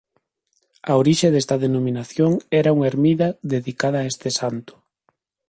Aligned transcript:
A 0.89 0.93
orixe 1.01 1.27
desta 1.33 1.55
denominación 1.65 2.31
era 2.61 2.73
unha 2.75 2.89
ermida 2.93 3.27
dedicada 3.53 3.97
a 4.01 4.07
este 4.11 4.29
santo. 4.39 4.73